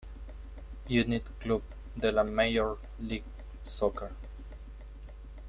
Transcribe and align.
United, 0.89 1.29
club 1.39 1.61
de 1.95 2.11
la 2.11 2.23
Major 2.23 2.79
League 2.97 3.23
Soccer. 3.61 4.09